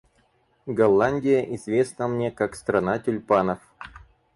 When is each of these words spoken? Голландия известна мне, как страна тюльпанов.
Голландия 0.65 1.53
известна 1.53 2.07
мне, 2.07 2.31
как 2.31 2.55
страна 2.55 2.97
тюльпанов. 2.97 3.59